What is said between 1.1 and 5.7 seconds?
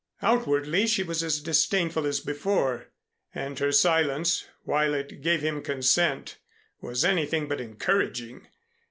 as disdainful as before, and her silence, while it gave him